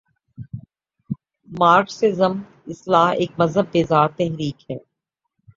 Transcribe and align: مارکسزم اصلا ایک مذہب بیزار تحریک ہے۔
مارکسزم 1.49 2.33
اصلا 2.67 3.03
ایک 3.09 3.31
مذہب 3.39 3.65
بیزار 3.71 4.07
تحریک 4.17 4.71
ہے۔ 4.71 4.77